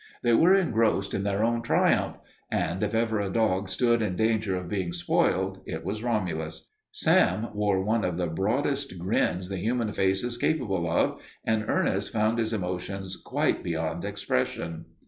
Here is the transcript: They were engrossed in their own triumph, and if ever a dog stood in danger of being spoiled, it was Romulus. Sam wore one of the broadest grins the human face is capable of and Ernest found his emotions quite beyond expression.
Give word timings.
They 0.23 0.33
were 0.33 0.55
engrossed 0.55 1.13
in 1.13 1.21
their 1.21 1.43
own 1.43 1.61
triumph, 1.61 2.17
and 2.49 2.81
if 2.81 2.95
ever 2.95 3.19
a 3.19 3.29
dog 3.29 3.69
stood 3.69 4.01
in 4.01 4.15
danger 4.15 4.55
of 4.57 4.67
being 4.67 4.93
spoiled, 4.93 5.61
it 5.67 5.85
was 5.85 6.01
Romulus. 6.01 6.71
Sam 6.91 7.53
wore 7.53 7.83
one 7.83 8.03
of 8.03 8.17
the 8.17 8.25
broadest 8.25 8.97
grins 8.97 9.47
the 9.47 9.57
human 9.57 9.91
face 9.93 10.23
is 10.23 10.39
capable 10.39 10.89
of 10.89 11.19
and 11.45 11.65
Ernest 11.67 12.11
found 12.11 12.39
his 12.39 12.51
emotions 12.51 13.15
quite 13.15 13.61
beyond 13.61 14.03
expression. 14.03 14.85